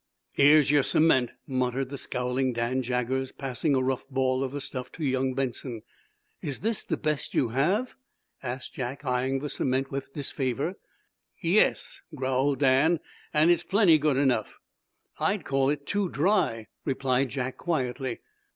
[0.31, 4.91] "Here's yer cement," muttered the scowling Dan Jaggers, passing a rough ball of the stuff
[4.93, 5.83] to young Benson.
[6.41, 7.93] "Is this the best you have?"
[8.41, 10.73] asked Jack, eyeing the cement with disfavor.
[11.39, 12.99] "Yes," growled Dan,
[13.31, 14.57] "and it's plenty good enough."
[15.19, 18.21] "I'd call it too dry," replied Jack, quietly.